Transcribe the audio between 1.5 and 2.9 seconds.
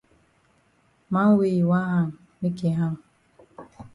yi wan hang make yi